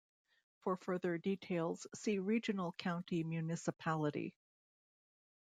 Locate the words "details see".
1.19-2.17